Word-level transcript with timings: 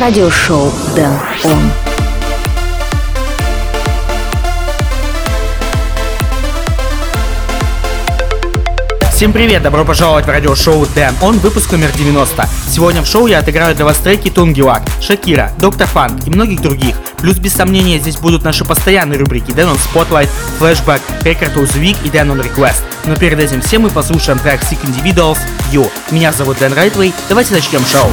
радиошоу 0.00 0.72
«Дэн 0.94 1.12
Он». 1.44 1.58
Всем 9.10 9.32
привет, 9.32 9.62
добро 9.64 9.84
пожаловать 9.84 10.26
в 10.26 10.28
радиошоу 10.28 10.86
Дэн, 10.94 11.12
он 11.20 11.38
выпуск 11.38 11.72
номер 11.72 11.90
90. 11.90 12.48
Сегодня 12.68 13.02
в 13.02 13.06
шоу 13.06 13.26
я 13.26 13.40
отыграю 13.40 13.74
для 13.74 13.84
вас 13.84 13.98
треки 13.98 14.30
Тунгилак, 14.30 14.82
Шакира, 15.00 15.50
Доктор 15.58 15.88
Фан 15.88 16.20
и 16.24 16.30
многих 16.30 16.60
других. 16.60 16.94
Плюс, 17.18 17.36
без 17.38 17.54
сомнения, 17.54 17.98
здесь 17.98 18.16
будут 18.16 18.44
наши 18.44 18.64
постоянные 18.64 19.18
рубрики 19.18 19.50
Дэн 19.50 19.70
он 19.70 19.76
Spotlight, 19.76 20.28
Flashback, 20.60 21.00
Record 21.22 21.54
of 21.54 21.74
the 21.74 21.82
Week 21.82 21.96
и 22.04 22.10
Дэн 22.10 22.30
он 22.30 22.40
Request. 22.40 22.82
Но 23.06 23.16
перед 23.16 23.40
этим 23.40 23.60
всем 23.60 23.82
мы 23.82 23.90
послушаем 23.90 24.38
трек 24.38 24.60
Sick 24.60 24.78
Individuals 24.84 25.38
You. 25.72 25.90
Меня 26.12 26.30
зовут 26.30 26.58
Дэн 26.58 26.72
Райтвей, 26.74 27.12
давайте 27.28 27.54
начнем 27.54 27.84
шоу. 27.84 28.08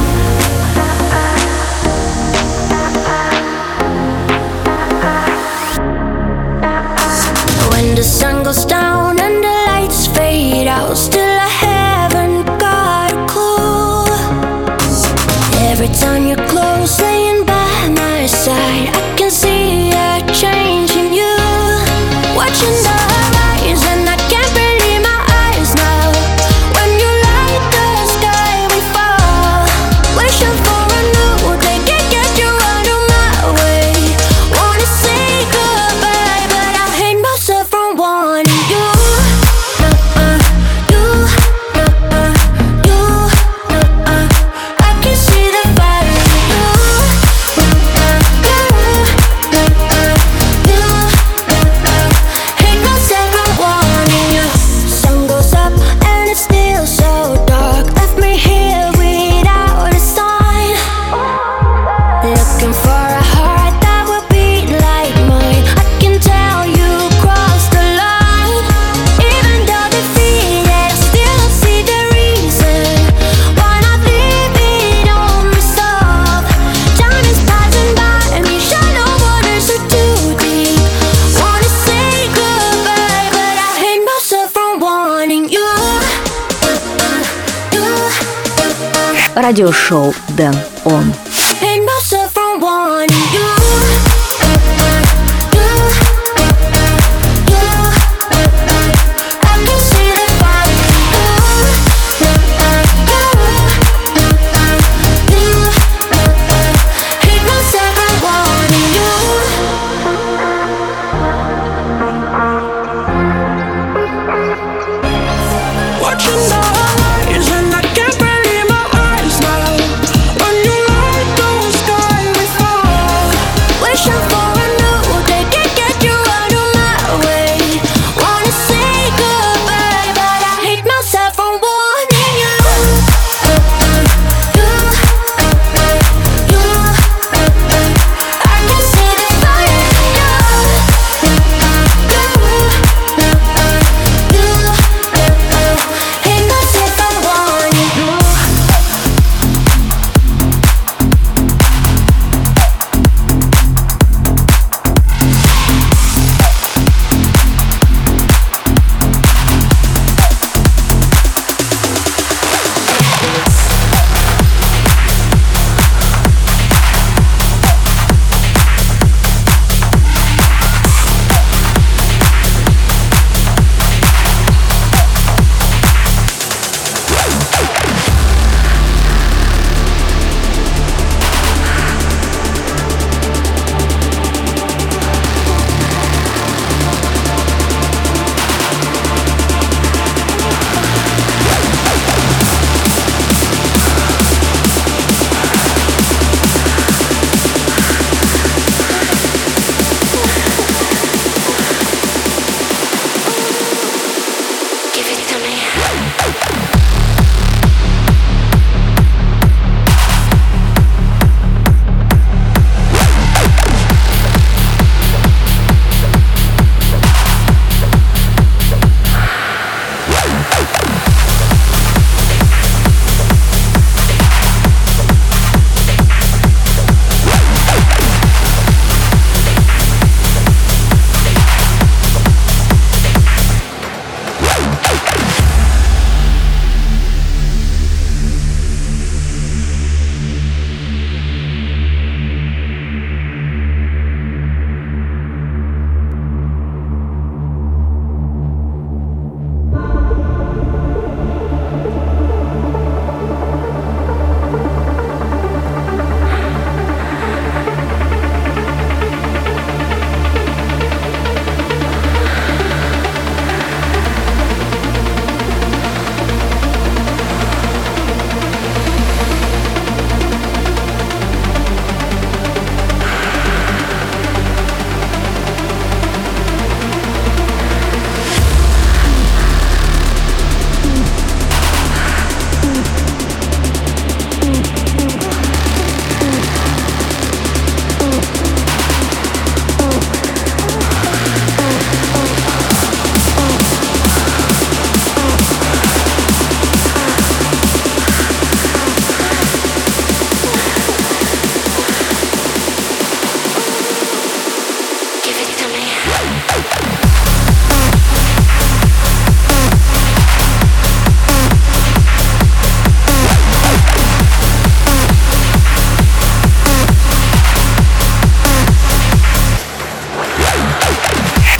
радиошоу 89.36 90.14
«Дэн 90.36 90.56
Он». 90.84 91.25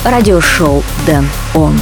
Радиошоу 0.06 0.84
Дэн 1.04 1.28
Он. 1.54 1.80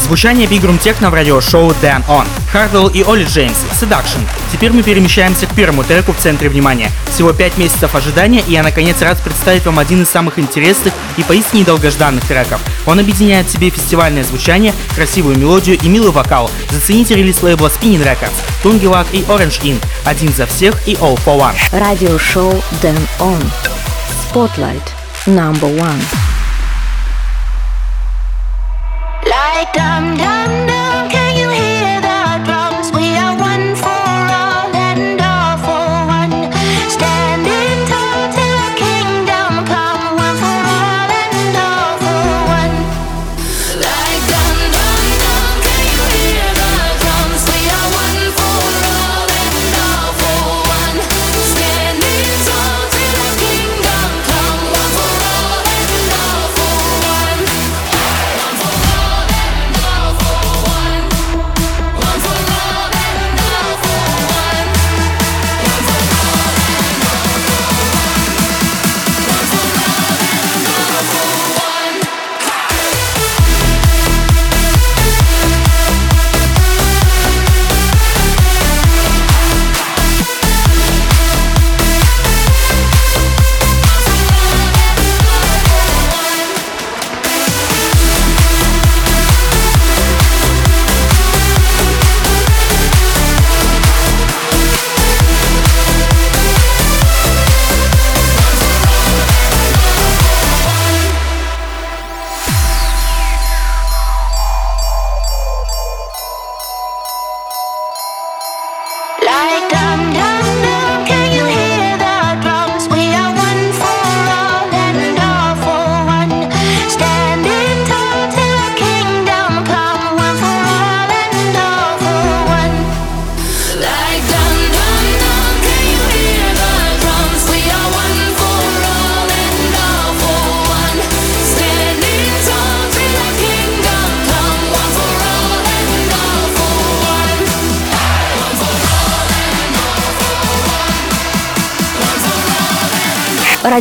Звучание 0.00 0.46
Room 0.46 0.80
Techno 0.80 1.10
в 1.10 1.14
радиошоу 1.14 1.72
Dan 1.82 2.06
On. 2.06 2.24
Hardwell 2.52 2.92
и 2.92 3.02
Оли 3.02 3.24
Джеймс, 3.24 3.56
Seduction. 3.72 4.20
Теперь 4.52 4.70
мы 4.70 4.84
перемещаемся 4.84 5.46
к 5.46 5.54
первому 5.54 5.82
треку 5.82 6.12
в 6.12 6.16
центре 6.18 6.48
внимания. 6.48 6.92
Всего 7.12 7.32
5 7.32 7.58
месяцев 7.58 7.92
ожидания, 7.96 8.44
и 8.46 8.52
я 8.52 8.62
наконец 8.62 9.02
рад 9.02 9.20
представить 9.20 9.66
вам 9.66 9.80
один 9.80 10.02
из 10.02 10.08
самых 10.08 10.38
интересных 10.38 10.94
и 11.16 11.24
поистине 11.24 11.64
долгожданных 11.64 12.24
треков. 12.24 12.60
Он 12.86 13.00
объединяет 13.00 13.48
в 13.48 13.50
себе 13.50 13.70
фестивальное 13.70 14.22
звучание, 14.22 14.72
красивую 14.94 15.36
мелодию 15.36 15.76
и 15.76 15.88
милый 15.88 16.12
вокал. 16.12 16.52
Зацените 16.70 17.16
релиз 17.16 17.42
лейбла 17.42 17.66
Spinning 17.66 18.04
Records, 18.04 18.38
Tungiwak 18.62 19.06
и 19.10 19.22
Orange 19.22 19.60
Ink. 19.62 19.82
Один 20.04 20.32
за 20.32 20.46
всех 20.46 20.76
и 20.86 20.92
All 20.94 21.18
for 21.26 21.40
One. 21.40 21.56
Радиошоу 21.72 22.62
Дэн 22.80 22.96
Он. 23.18 23.42
Spotlight. 24.32 24.92
Number 25.26 25.76
one. 25.76 26.00
Dum 29.72 30.16
dum 30.16 30.66
dum, 30.66 30.73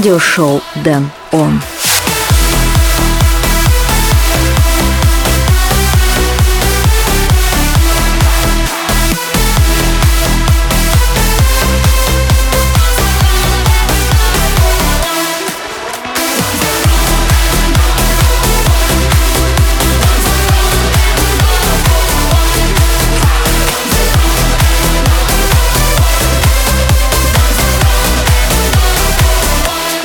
Радиошоу 0.03 0.61
Дэн 0.83 1.09
Он. 1.31 1.61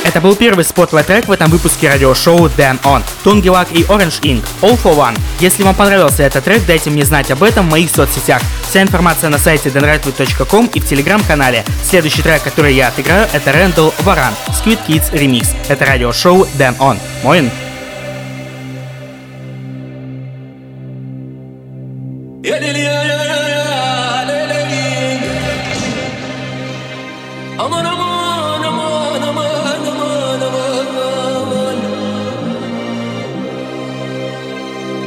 Это 0.09 0.21
был 0.21 0.35
первый 0.35 0.65
спотлайт 0.65 1.05
трек 1.05 1.27
в 1.27 1.31
этом 1.31 1.51
выпуске 1.51 1.87
радиошоу 1.87 2.47
Dan 2.47 2.81
On, 2.81 3.03
Тунгелак 3.23 3.67
и 3.71 3.83
Orange 3.83 4.19
Ink, 4.21 4.43
All 4.63 4.75
for 4.81 4.97
One. 4.97 5.15
Если 5.39 5.61
вам 5.61 5.75
понравился 5.75 6.23
этот 6.23 6.45
трек, 6.45 6.65
дайте 6.65 6.89
мне 6.89 7.05
знать 7.05 7.29
об 7.29 7.43
этом 7.43 7.67
в 7.67 7.69
моих 7.69 7.91
соцсетях. 7.91 8.41
Вся 8.67 8.81
информация 8.81 9.29
на 9.29 9.37
сайте 9.37 9.69
denrightwood.com 9.69 10.71
и 10.73 10.79
в 10.79 10.87
телеграм-канале. 10.87 11.63
Следующий 11.83 12.23
трек, 12.23 12.41
который 12.41 12.73
я 12.73 12.87
отыграю, 12.87 13.27
это 13.31 13.51
Рэндалл 13.51 13.93
Варан, 13.99 14.33
Squid 14.47 14.79
Kids 14.87 15.11
Remix. 15.13 15.49
Это 15.67 15.85
радиошоу 15.85 16.47
Dan 16.57 16.75
On. 16.79 16.97
Моин. 17.23 17.51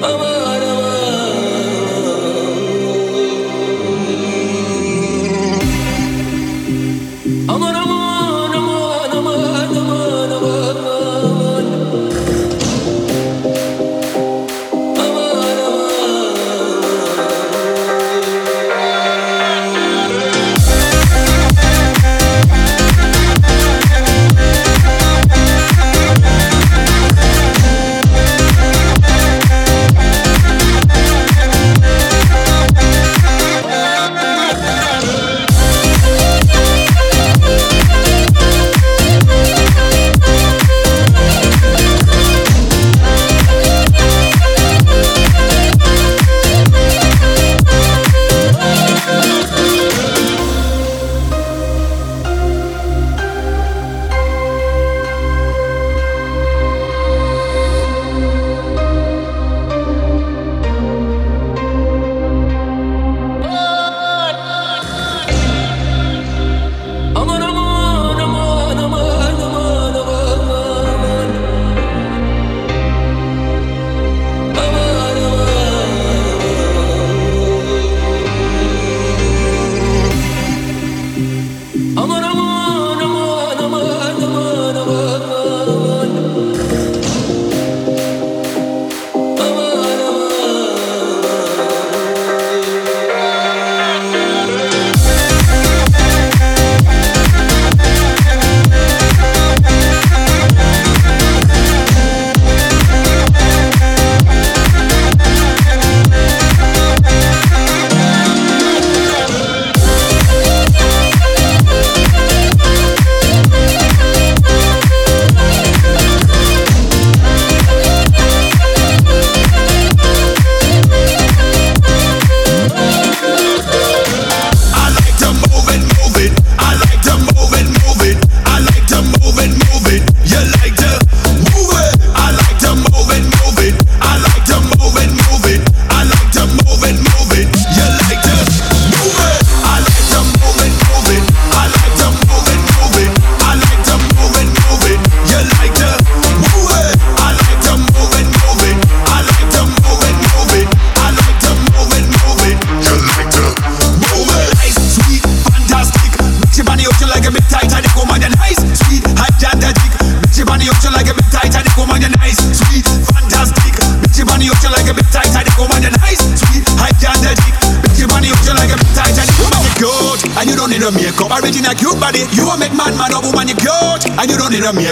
mamá. 0.02 0.41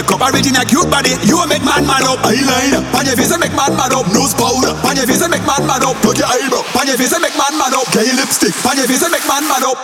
a 0.00 0.02
makeup. 0.02 0.32
Original 0.32 0.64
cute 0.64 0.90
body. 0.90 1.12
You 1.24 1.38
a 1.40 1.46
make 1.46 1.64
man 1.64 1.84
man 1.86 2.04
up. 2.04 2.18
Eyeliner, 2.24 2.80
on 2.96 3.04
your 3.04 3.16
face 3.16 3.32
and 3.32 3.40
make 3.40 3.52
man 3.52 3.76
man 3.76 3.92
up. 3.92 4.06
Nose 4.12 4.32
powder, 4.32 4.72
on 4.86 4.96
your 4.96 5.06
face 5.06 5.20
and 5.20 5.30
make 5.30 5.44
man 5.44 5.66
man 5.66 5.84
up. 5.84 5.96
Put 6.00 6.18
your 6.18 6.28
eyebrow, 6.28 6.64
on 6.80 6.86
your 6.86 6.96
face 6.96 7.12
and 7.12 7.22
make 7.22 7.36
man 7.36 7.52
man 7.58 7.74
up. 7.74 7.84
Get 7.92 8.06
your 8.06 8.16
lipstick, 8.16 8.54
on 8.64 8.76
your 8.76 8.86
face 8.86 9.02
and 9.02 9.12
make 9.12 9.26
man 9.28 9.44
man 9.48 9.64
up. 9.64 9.76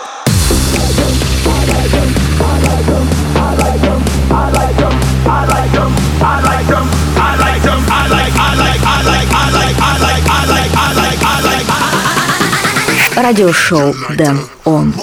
Радиошоу 13.15 13.93
Дэн 14.17 14.39
Он. 14.65 14.93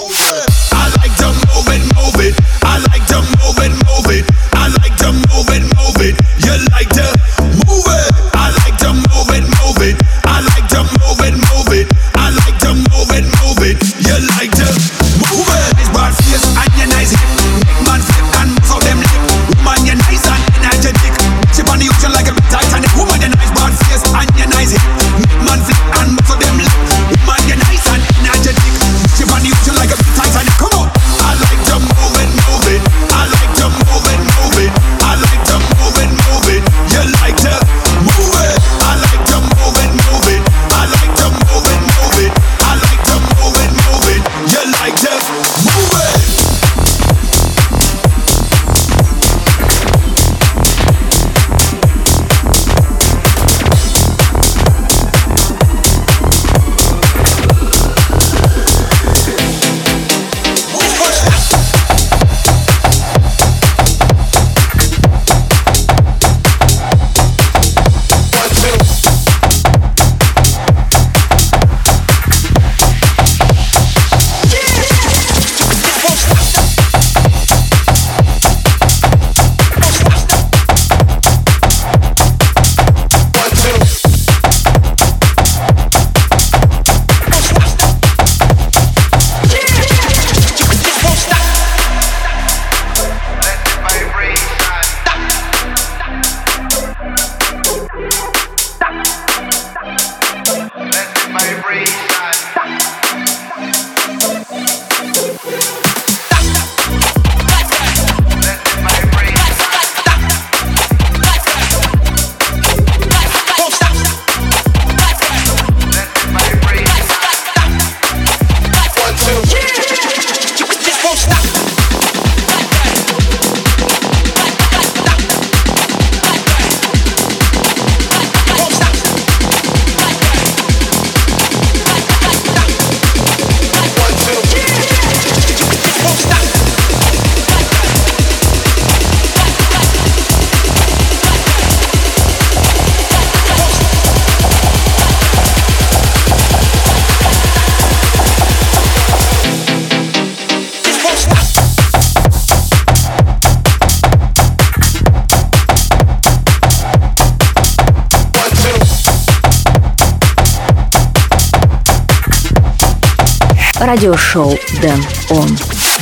Радиошоу 163.96 164.50
Дэн 164.82 165.02
Он. 165.30 165.48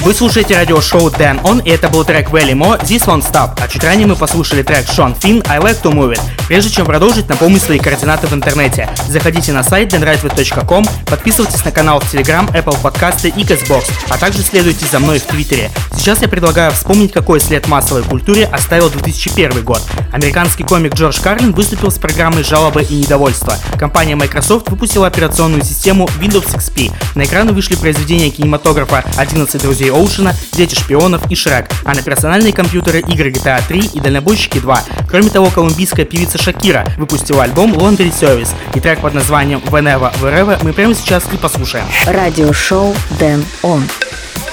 Вы 0.00 0.14
слушаете 0.14 0.56
радиошоу 0.56 1.10
Dan 1.10 1.40
On, 1.42 1.62
и 1.62 1.70
это 1.70 1.88
был 1.88 2.04
трек 2.04 2.28
Valley 2.30 2.52
Mo 2.52 2.76
This 2.82 3.06
Won't 3.06 3.22
Stop, 3.22 3.50
а 3.60 3.68
чуть 3.68 3.84
ранее 3.84 4.08
мы 4.08 4.16
послушали 4.16 4.64
трек 4.64 4.84
Sean 4.86 5.16
Finn 5.16 5.46
I 5.48 5.60
Like 5.60 5.80
To 5.82 5.92
Move 5.92 6.14
It. 6.14 6.33
Прежде 6.46 6.70
чем 6.70 6.84
продолжить, 6.84 7.28
напомню 7.28 7.58
свои 7.58 7.78
координаты 7.78 8.26
в 8.26 8.34
интернете. 8.34 8.88
Заходите 9.08 9.52
на 9.52 9.62
сайт 9.62 9.94
denrightway.com, 9.94 10.84
подписывайтесь 11.06 11.64
на 11.64 11.70
канал 11.70 12.00
в 12.00 12.12
Telegram, 12.12 12.46
Apple 12.52 12.78
подкасты 12.82 13.28
и 13.28 13.44
Castbox, 13.44 13.84
а 14.10 14.18
также 14.18 14.42
следуйте 14.42 14.84
за 14.84 14.98
мной 14.98 15.18
в 15.18 15.22
Твиттере. 15.22 15.70
Сейчас 15.96 16.20
я 16.20 16.28
предлагаю 16.28 16.70
вспомнить, 16.72 17.12
какой 17.12 17.40
след 17.40 17.66
массовой 17.66 18.02
культуре 18.02 18.44
оставил 18.44 18.90
2001 18.90 19.64
год. 19.64 19.80
Американский 20.12 20.62
комик 20.62 20.94
Джордж 20.94 21.18
Карлин 21.20 21.52
выступил 21.52 21.90
с 21.90 21.98
программой 21.98 22.44
«Жалобы 22.44 22.82
и 22.82 22.94
недовольства». 22.94 23.56
Компания 23.78 24.14
Microsoft 24.14 24.68
выпустила 24.68 25.06
операционную 25.06 25.64
систему 25.64 26.08
Windows 26.20 26.54
XP. 26.54 26.92
На 27.14 27.24
экраны 27.24 27.52
вышли 27.52 27.74
произведения 27.74 28.28
кинематографа 28.28 29.02
«11 29.16 29.62
друзей 29.62 29.90
Оушена», 29.90 30.34
«Дети 30.52 30.74
шпионов» 30.74 31.30
и 31.30 31.34
«Шрек», 31.34 31.70
а 31.84 31.94
на 31.94 32.02
персональные 32.02 32.52
компьютеры 32.52 33.00
игры 33.00 33.30
GTA 33.30 33.62
3 33.66 33.90
и 33.94 34.00
«Дальнобойщики 34.00 34.58
2». 34.58 34.78
Кроме 35.08 35.30
того, 35.30 35.46
колумбийская 35.46 36.04
певица 36.04 36.33
Шакира 36.38 36.84
выпустила 36.96 37.44
альбом 37.44 37.72
Laundry 37.72 38.12
Service, 38.12 38.50
и 38.74 38.80
трек 38.80 39.00
под 39.00 39.14
названием 39.14 39.60
Whenever, 39.66 40.12
Wherever 40.20 40.58
мы 40.62 40.72
прямо 40.72 40.94
сейчас 40.94 41.24
и 41.32 41.36
послушаем. 41.36 41.86
Радиошоу 42.06 42.94
Дэн 43.18 43.44
Он. 43.62 43.82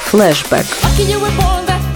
Флэшбэк. 0.10 0.66
Lucky 0.98 1.91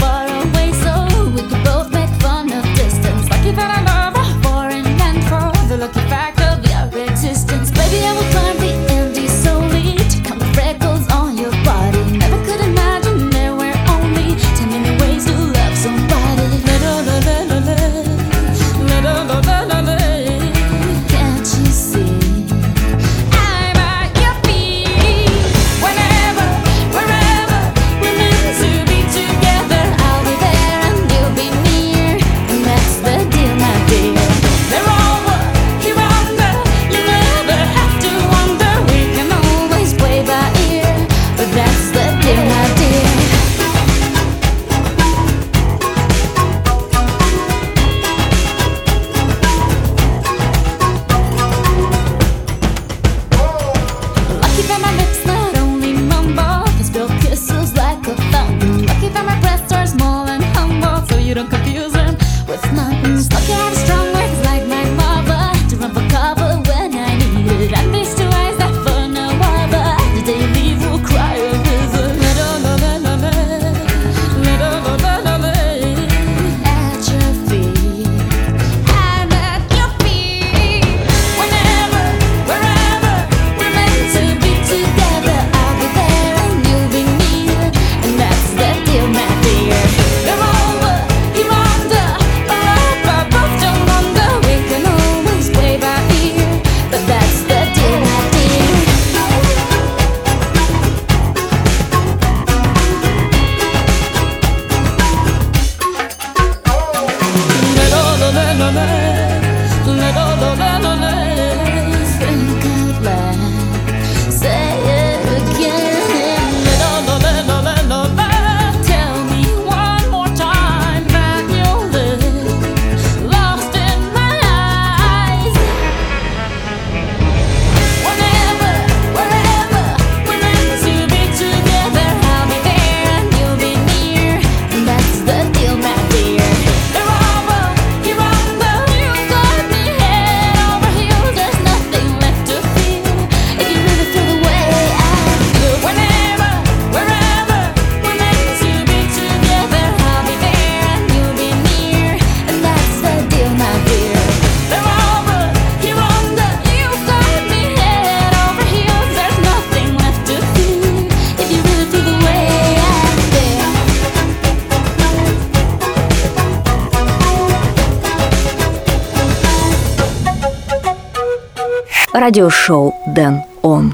радиошоу 172.26 172.92
Дэн 173.06 173.44
Он. 173.62 173.94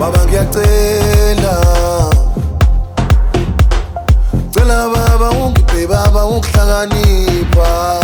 Баба, 0.00 0.18
как 0.32 0.50
ты 0.50 0.66
Tela 4.52 4.88
baba 4.92 5.30
ungipe 5.30 5.86
baba 5.86 6.24
ungihlakanipha 6.26 7.99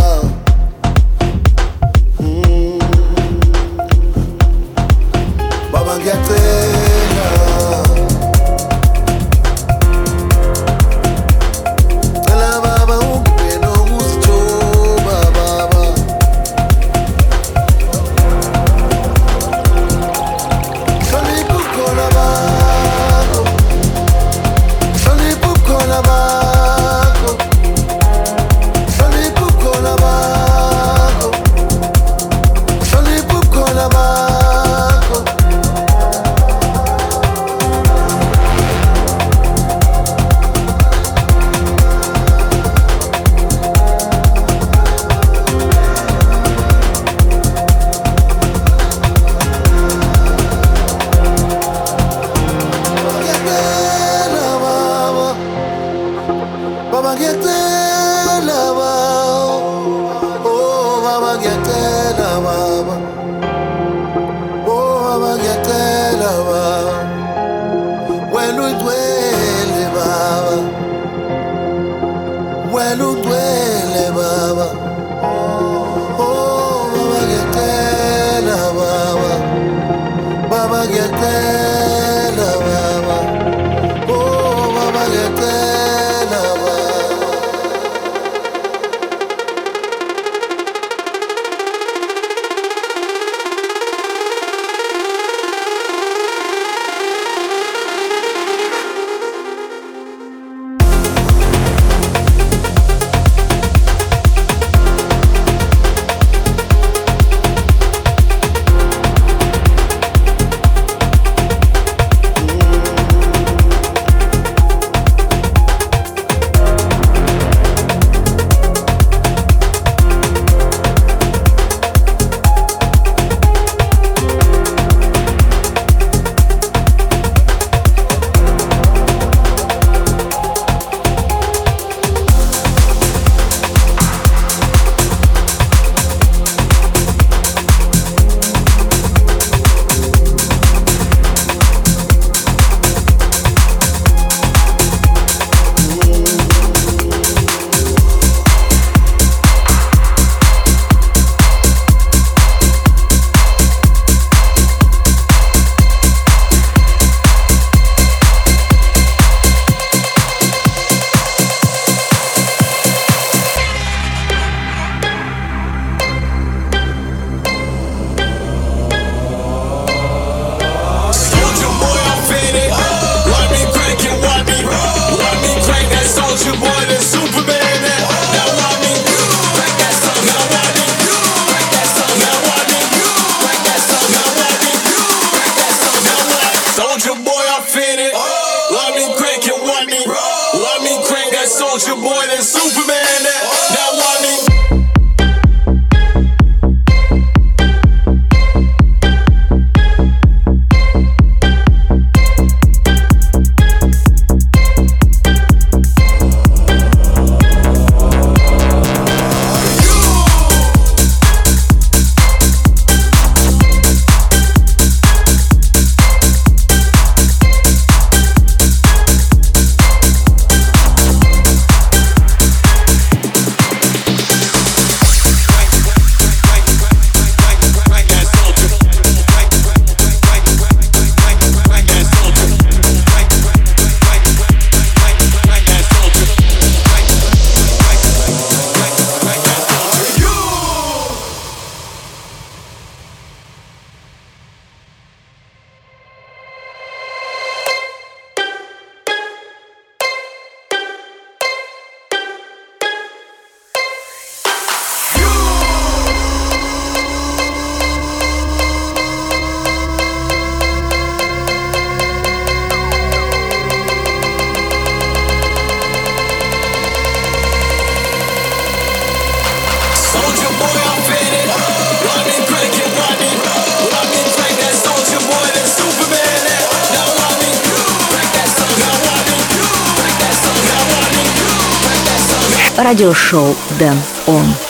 Радиошоу 282.96 283.54
Дэн 283.78 283.98
Он. 284.26 284.65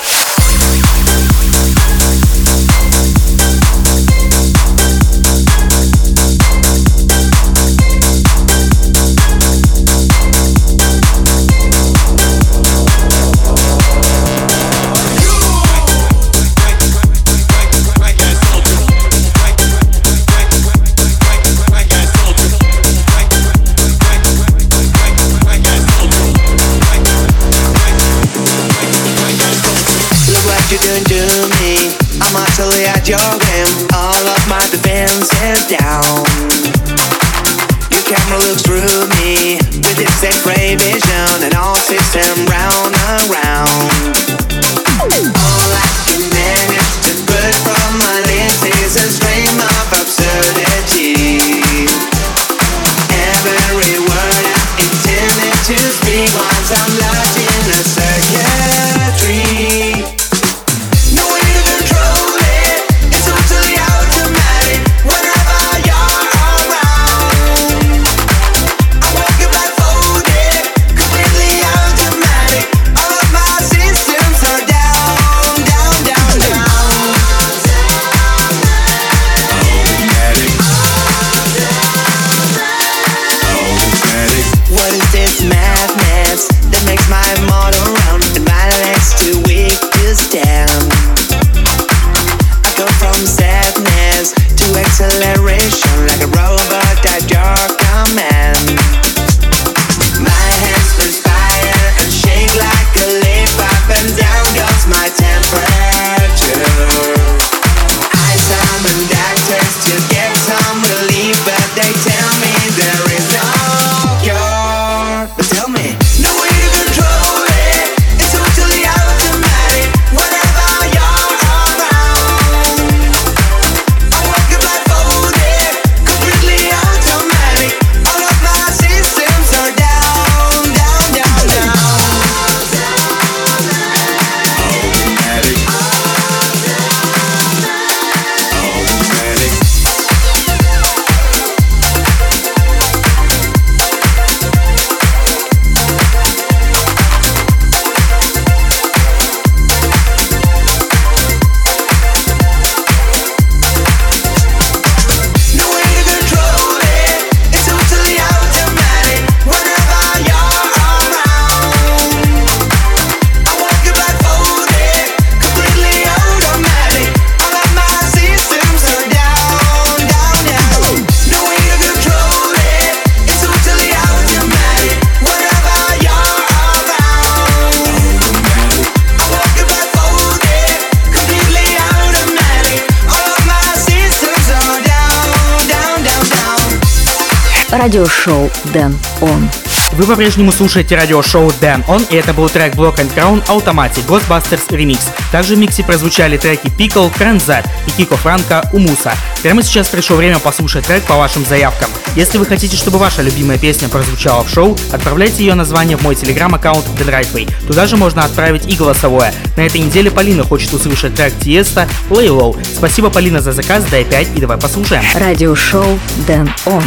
Дэн 188.73 188.97
Он. 189.21 189.49
Вы 189.93 190.05
по-прежнему 190.05 190.53
слушаете 190.53 190.97
радиошоу 190.97 191.49
Dan 191.61 191.85
On, 191.87 192.05
и 192.11 192.17
это 192.17 192.35
был 192.35 192.49
трек 192.51 192.75
Block 192.75 192.97
and 192.97 193.11
Crown 193.15 193.43
Automatic 193.47 194.07
Ghostbusters 194.07 194.69
Remix. 194.69 194.99
Также 195.31 195.55
в 195.55 195.59
миксе 195.59 195.85
прозвучали 195.85 196.37
треки 196.37 196.67
Pickle, 196.67 197.11
Кранзат 197.17 197.67
и 197.87 197.91
Кико 197.93 198.17
Франко 198.17 198.69
Умуса. 198.73 199.15
Прямо 199.43 199.63
сейчас 199.63 199.89
пришло 199.89 200.17
время 200.17 200.39
послушать 200.39 200.87
трек 200.87 201.05
по 201.05 201.17
вашим 201.17 201.47
заявкам. 201.47 201.89
Если 202.15 202.37
вы 202.37 202.47
хотите, 202.47 202.77
чтобы 202.77 202.99
ваша 202.99 203.23
любимая 203.23 203.59
песня 203.59 203.89
прозвучала 203.89 204.43
в 204.43 204.51
шоу, 204.51 204.77
отправляйте 204.93 205.45
ее 205.45 205.55
название 205.55 205.97
в 205.97 206.03
мой 206.03 206.15
телеграм-аккаунт 206.15 206.85
Right 206.99 207.33
Way. 207.33 207.51
Туда 207.67 207.87
же 207.87 207.97
можно 207.97 208.25
отправить 208.25 208.67
и 208.67 208.77
голосовое. 208.77 209.33
На 209.57 209.63
этой 209.63 209.81
неделе 209.81 210.11
Полина 210.11 210.43
хочет 210.45 210.75
услышать 210.75 211.15
трек 211.15 211.33
Тиеста 211.39 211.89
Lay 212.11 212.27
Low. 212.27 212.59
Спасибо, 212.75 213.09
Полина, 213.09 213.41
за 213.41 213.53
заказ, 213.53 213.85
дай 213.91 214.05
5 214.05 214.29
и 214.37 214.41
давай 214.41 214.59
послушаем. 214.59 215.05
Радиошоу 215.15 215.99
Дэн 216.27 216.51
Он. 216.67 216.83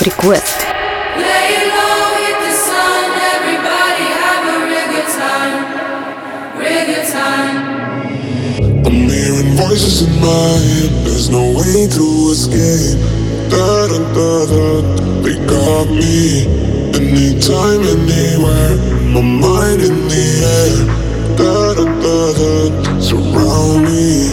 Request. 0.00 0.57
Voices 9.68 10.02
in 10.08 10.20
my 10.20 10.50
head. 10.64 10.90
There's 11.04 11.28
no 11.28 11.44
way 11.52 11.86
to 11.96 12.06
escape. 12.32 12.96
Da 13.50 13.86
da 13.90 13.98
da 14.16 14.30
da. 14.50 14.64
They 15.22 15.36
got 15.46 15.88
me. 15.90 16.48
Anytime, 16.96 17.82
anywhere. 17.94 18.76
My 19.12 19.20
mind 19.20 19.80
in 19.88 19.96
the 20.12 20.26
air. 20.56 20.76
Da 21.36 21.74
da 21.76 21.84
da 22.04 22.18
da. 22.38 23.00
Surround 23.00 23.84
me. 23.84 24.32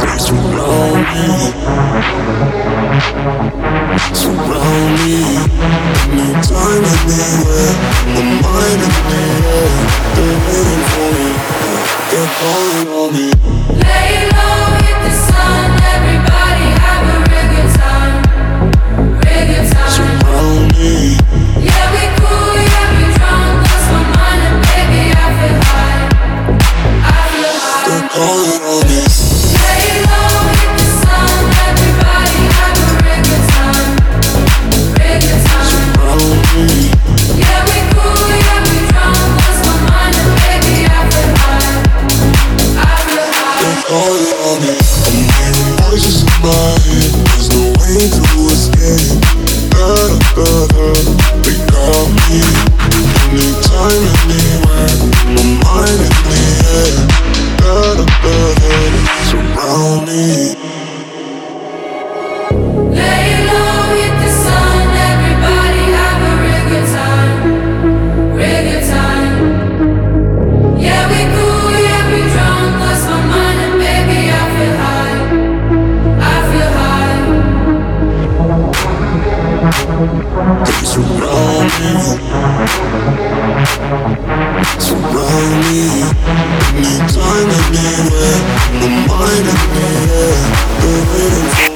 They 0.00 0.18
surround 0.26 0.83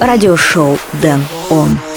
Радиошоу 0.09 0.79
Дэн 1.03 1.21
Он. 1.51 1.88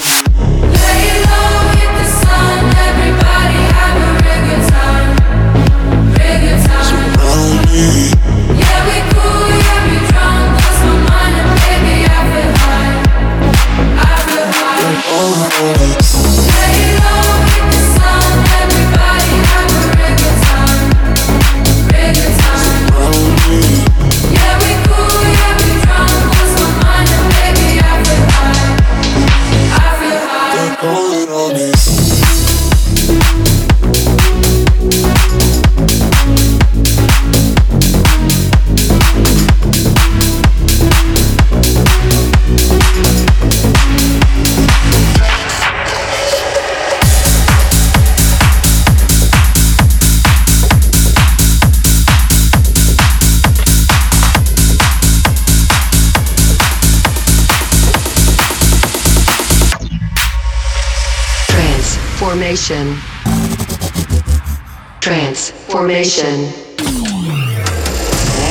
Formation. 66.02 66.50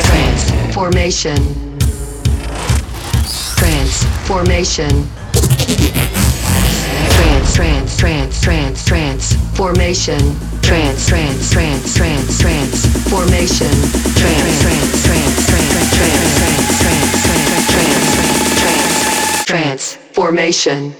Transformation. 0.08 1.36
Transformation. 3.58 5.06
Trans, 7.12 7.54
trans, 7.54 7.98
trans, 7.98 8.42
trans, 8.42 8.86
trans, 8.86 9.36
formation. 9.58 10.22
Trans, 10.62 11.06
trans, 11.06 11.52
trans, 11.52 11.94
trans, 11.94 12.40
trans, 12.40 12.86
formation. 13.10 13.68
Trans, 14.16 14.62
trans, 14.62 14.96
trans, 14.96 15.44
trans, 15.44 15.76
trans, 15.76 15.92
trans, 15.92 16.32
trans, 16.80 17.12
trans, 17.20 17.68
trans, 17.68 18.16
trans, 18.16 18.56
trans, 18.62 19.46
trans, 19.46 19.96
formation. 20.16 20.94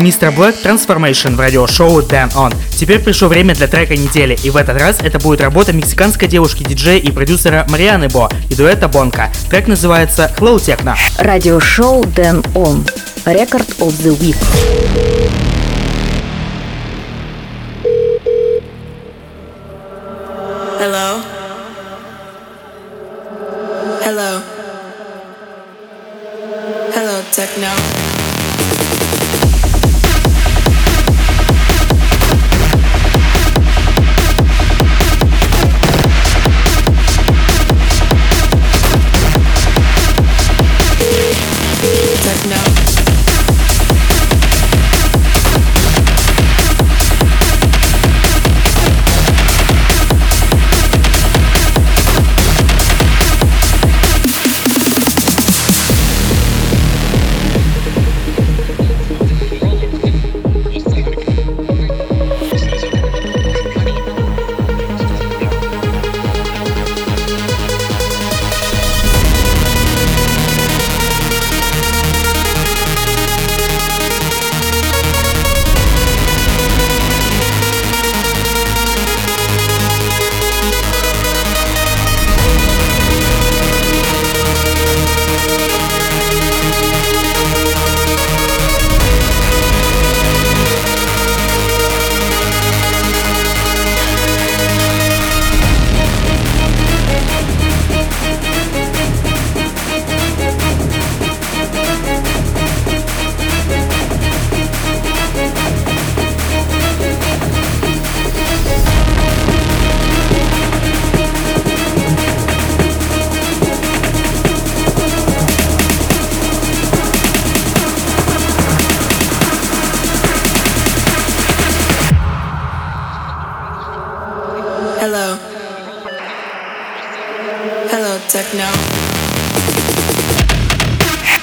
Мистер 0.00 0.30
Блэк 0.30 0.54
Transformation 0.64 1.36
в 1.36 1.40
радиошоу 1.40 2.00
Dan 2.00 2.32
On. 2.34 2.54
Теперь 2.70 3.00
пришло 3.00 3.28
время 3.28 3.54
для 3.54 3.66
трека 3.66 3.94
недели, 3.94 4.34
и 4.42 4.48
в 4.48 4.56
этот 4.56 4.80
раз 4.80 4.98
это 5.02 5.18
будет 5.18 5.42
работа 5.42 5.74
мексиканской 5.74 6.26
девушки-диджея 6.26 6.98
и 6.98 7.10
продюсера 7.10 7.66
Марианы 7.68 8.08
Бо 8.08 8.30
и 8.48 8.54
дуэта 8.54 8.88
Бонка. 8.88 9.30
Трек 9.50 9.68
называется 9.68 10.32
Hello 10.38 10.56
Techno. 10.56 10.94
Радиошоу 11.18 12.06
Дэн 12.06 12.42
Он. 12.54 12.82
Record 13.26 13.76
of 13.80 13.92
the 14.02 14.18
Week. 14.18 14.36
Hello? 20.78 21.39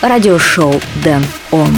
Радиошоу 0.02 0.80
Дэн 1.04 1.26
Он. 1.52 1.76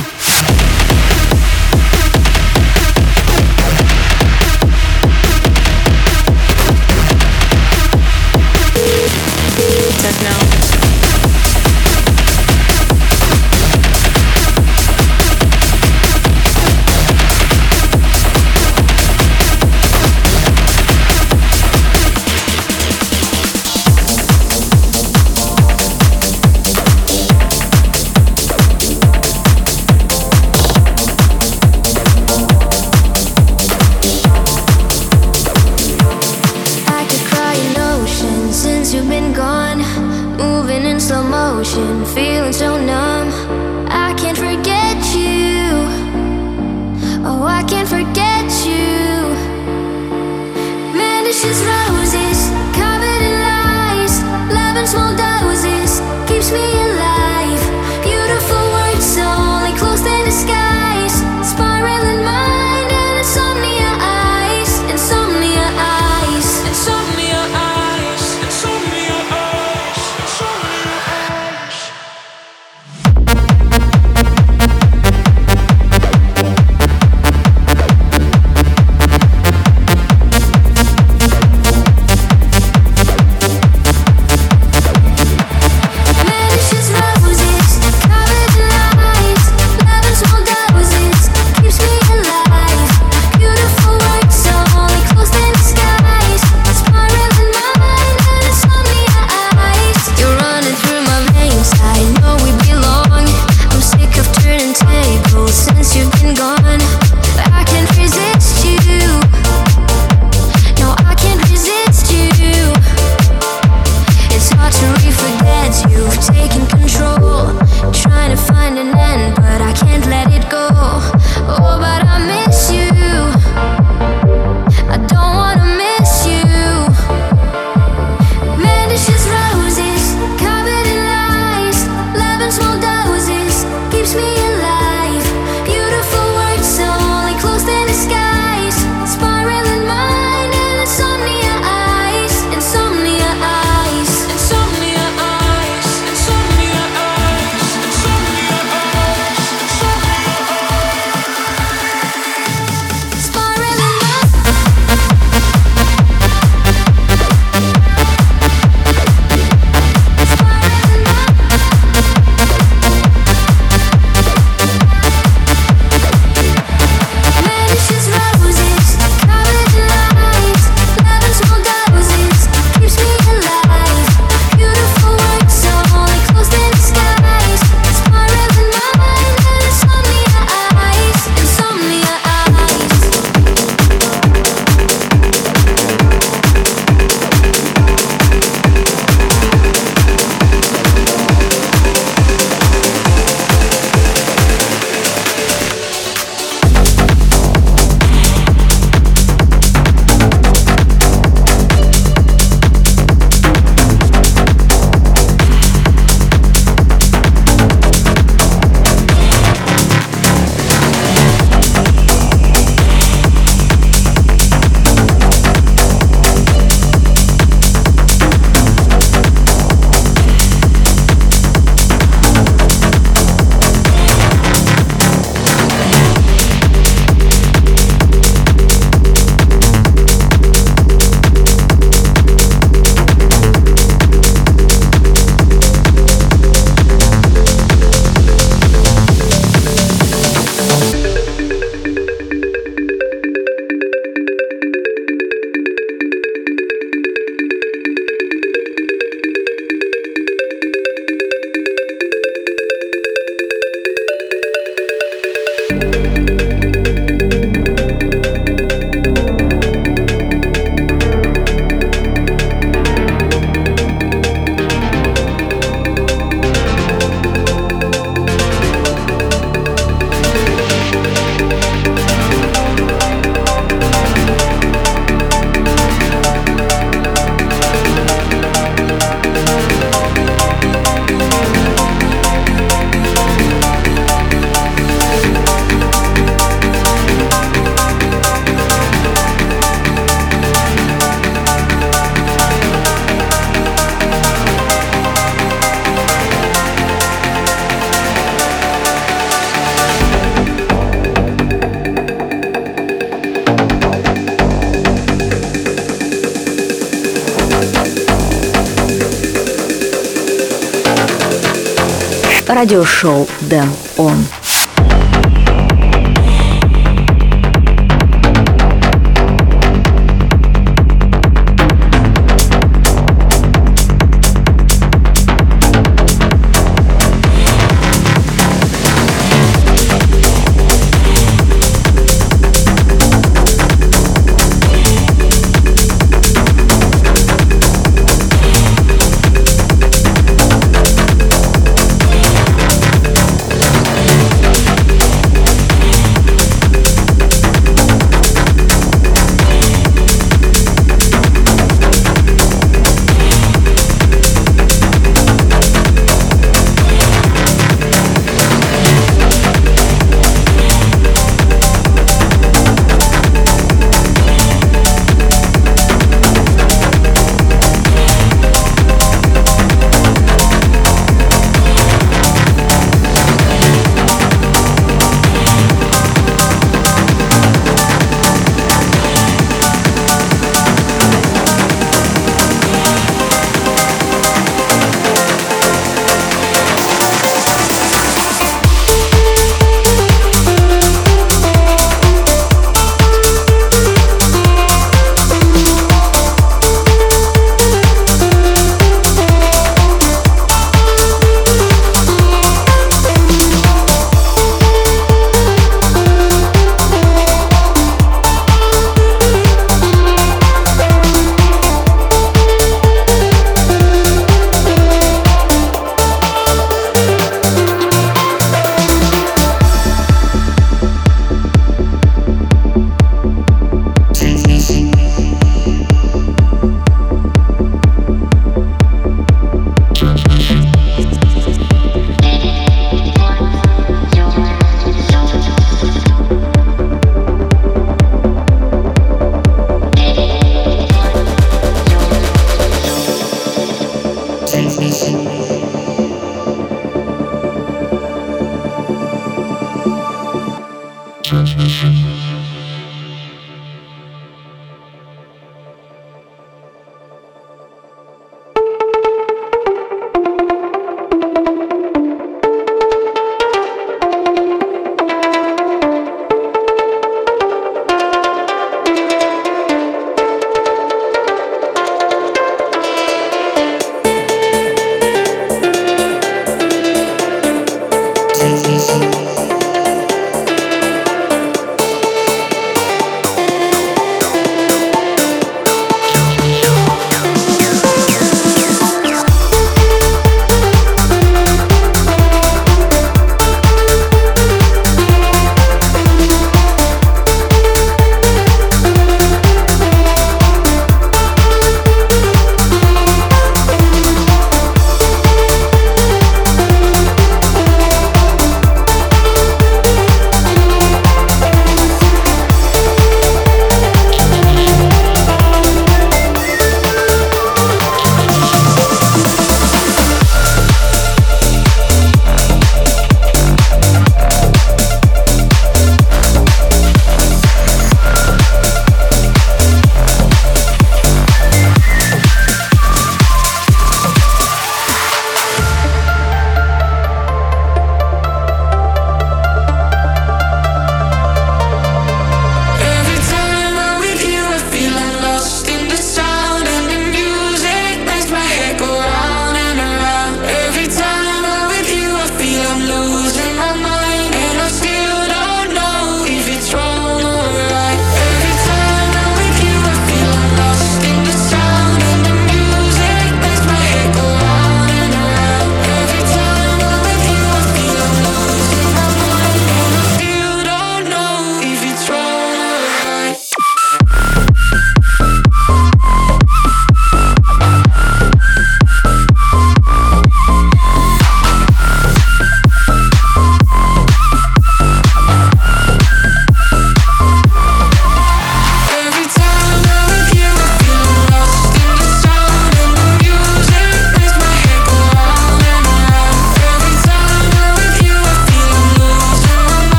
Радиошоу 312.60 313.26
Дэн 313.40 313.70
Он. 313.96 314.18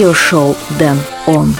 Радиошоу 0.00 0.56
Дэн 0.78 0.98
Он. 1.26 1.54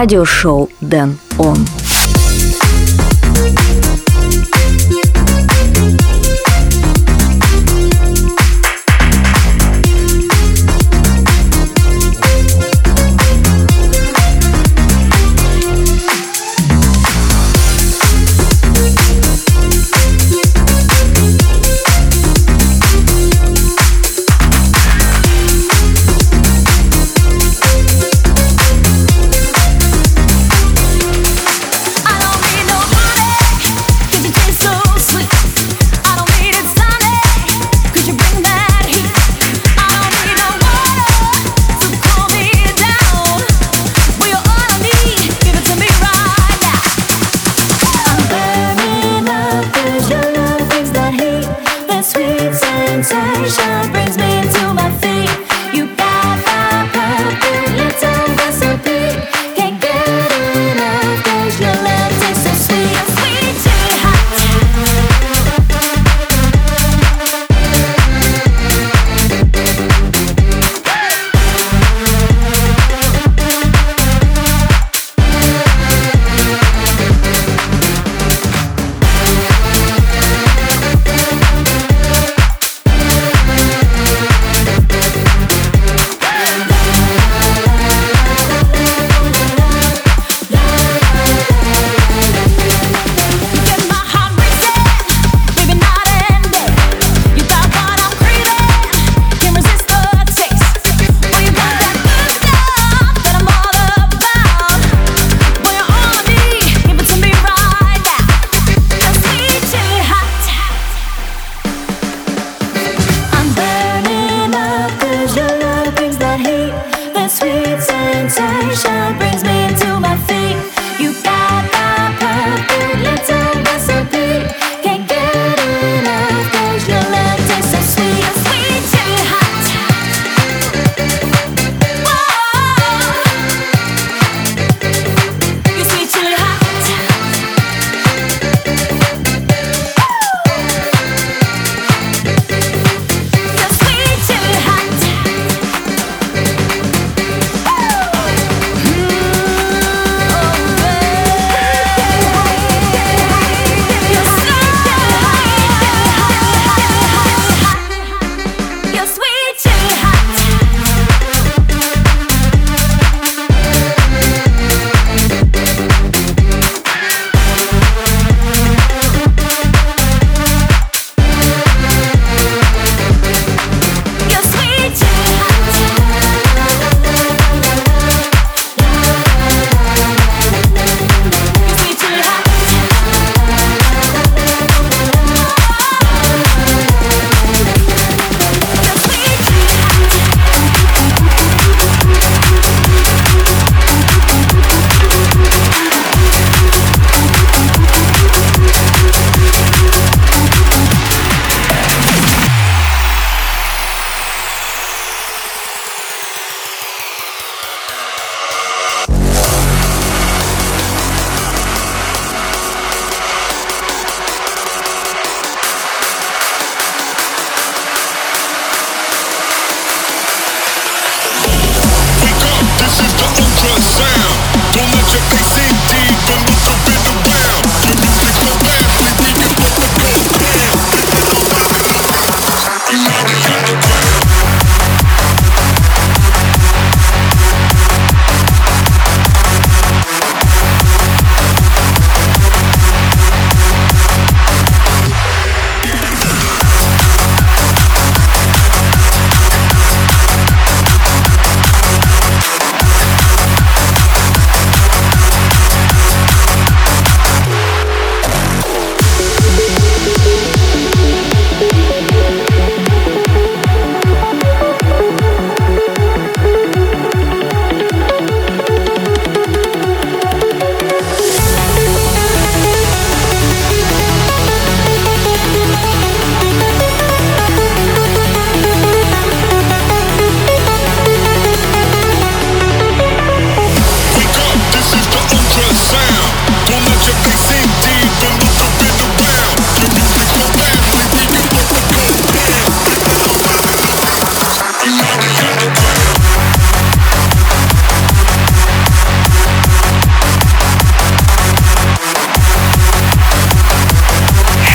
Радиошоу 0.00 0.70
Дэн 0.80 1.18
Он. 1.36 1.58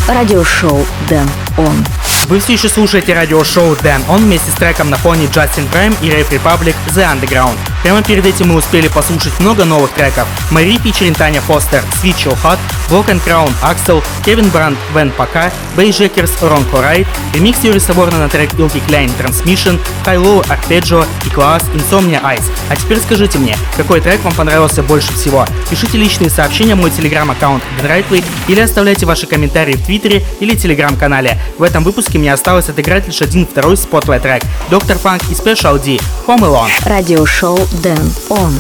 Радиошоу 0.08 0.86
Дэн 1.10 1.28
Он. 1.58 1.84
Вы 2.28 2.40
все 2.40 2.54
еще 2.54 2.70
слушаете 2.70 3.16
радиошоу 3.16 3.76
Дэн 3.76 4.04
Он 4.08 4.22
вместе 4.22 4.52
с 4.52 4.54
треком 4.54 4.92
на 4.92 4.98
фоне 4.98 5.26
Justin 5.26 5.68
Prime 5.72 5.96
и 6.04 6.10
Rave 6.10 6.30
Republic 6.30 6.76
The 6.90 7.12
Underground. 7.12 7.58
Прямо 7.86 8.02
перед 8.02 8.26
этим 8.26 8.48
мы 8.48 8.56
успели 8.56 8.88
послушать 8.88 9.40
много 9.40 9.64
новых 9.64 9.92
треков. 9.92 10.28
Мари 10.50 10.80
фичерин 10.80 11.14
Таня 11.14 11.40
Фостер, 11.40 11.84
Sweet 12.02 12.16
Chill 12.16 12.36
Hot, 12.44 12.58
Block 12.90 13.10
and 13.10 13.24
Crown 13.24 13.52
Axel, 13.62 14.04
Кевин 14.26 14.50
Бранд 14.50 14.76
Вен 14.96 15.12
Пока, 15.12 15.52
Бейджекерс 15.78 16.42
Рон 16.42 16.66
Хорайт, 16.72 17.06
ремикс 17.36 17.64
Юрия 17.64 17.80
Соборна 17.80 18.18
на 18.18 18.28
трек 18.28 18.52
Ilky 18.54 18.82
Klein 18.88 19.12
Transmission, 19.20 19.80
Low 20.06 20.44
Arpeggio 20.48 21.06
и 21.28 21.30
класс 21.30 21.62
Insomnia 21.76 22.24
Ice. 22.24 22.46
А 22.70 22.76
теперь 22.76 22.98
скажите 23.00 23.38
мне, 23.38 23.56
какой 23.78 24.02
трек 24.02 24.24
вам 24.24 24.34
понравился 24.34 24.82
больше 24.82 25.14
всего? 25.14 25.46
Пишите 25.70 26.00
личные 26.00 26.32
сообщения 26.32 26.74
в 26.74 26.80
мой 26.80 26.90
телеграм-аккаунт 26.90 27.62
Денрайтвей 27.80 28.24
или 28.48 28.62
оставляйте 28.62 29.06
ваши 29.06 29.28
комментарии 29.28 29.74
в 29.74 29.86
Твиттере 29.86 30.24
или 30.40 30.56
телеграм-канале. 30.56 31.38
В 31.60 31.62
этом 31.62 31.84
выпуске 31.84 32.18
мне 32.18 32.34
осталось 32.34 32.68
отыграть 32.68 33.06
лишь 33.06 33.22
один 33.22 33.46
второй 33.46 33.78
спотлайт 33.78 34.24
трек 34.24 34.42
Доктор 34.72 34.98
Фанк 34.98 35.22
и 35.30 35.34
Special 35.34 35.78
D 35.78 36.00
Home 36.26 36.40
Alone. 36.40 36.72
Радиошоу 36.84 37.60
Then 37.82 38.00
on. 38.30 38.54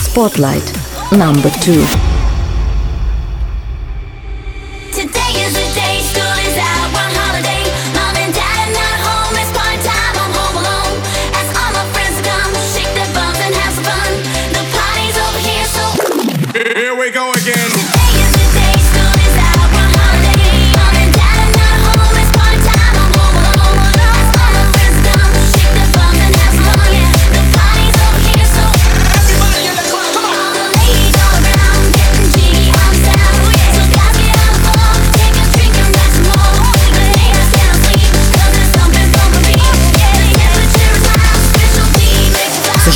Spotlight 0.00 0.72
number 1.12 1.50
two. 1.50 2.13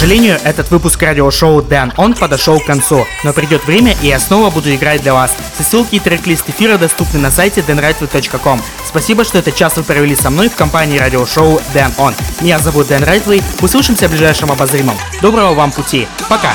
Сожалению, 0.08 0.38
этот 0.42 0.70
выпуск 0.70 1.02
радиошоу 1.02 1.60
Дэн 1.60 1.92
Он 1.98 2.14
подошел 2.14 2.58
к 2.58 2.64
концу, 2.64 3.06
но 3.24 3.34
придет 3.34 3.66
время 3.66 3.94
и 4.00 4.06
я 4.06 4.18
снова 4.18 4.48
буду 4.48 4.74
играть 4.74 5.02
для 5.02 5.12
вас. 5.12 5.36
Все 5.52 5.62
ссылки 5.62 5.96
и 5.96 6.00
трек-лист 6.00 6.48
эфира 6.48 6.78
доступны 6.78 7.20
на 7.20 7.30
сайте 7.30 7.60
denrightway.com. 7.60 8.62
Спасибо, 8.86 9.22
что 9.22 9.36
этот 9.36 9.54
час 9.54 9.76
вы 9.76 9.82
провели 9.82 10.16
со 10.16 10.30
мной 10.30 10.48
в 10.48 10.56
компании 10.56 10.98
радиошоу 10.98 11.60
Дэн 11.74 11.92
Он. 11.98 12.14
Меня 12.40 12.58
зовут 12.58 12.88
Дэн 12.88 13.04
Райтвей, 13.04 13.42
услышимся 13.60 14.08
в 14.08 14.12
ближайшем 14.12 14.50
обозримом. 14.50 14.96
Доброго 15.20 15.52
вам 15.52 15.72
пути, 15.72 16.08
пока! 16.30 16.54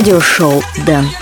Радиошоу 0.00 0.62
Дэн. 0.86 1.19